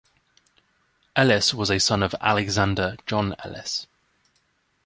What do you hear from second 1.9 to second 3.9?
of Alexander John Ellis.